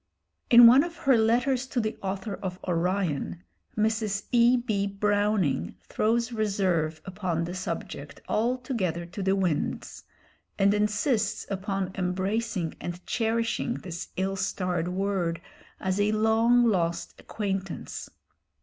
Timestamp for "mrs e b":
3.77-4.87